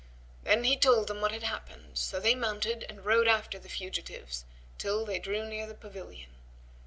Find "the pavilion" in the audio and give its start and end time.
5.67-6.31